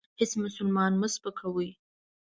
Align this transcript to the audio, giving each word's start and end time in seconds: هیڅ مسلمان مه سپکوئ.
هیڅ 0.19 0.31
مسلمان 0.43 0.91
مه 1.01 1.07
سپکوئ. 1.13 1.69